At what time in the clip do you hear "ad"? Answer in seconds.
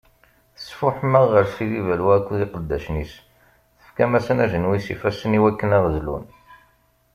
5.77-5.83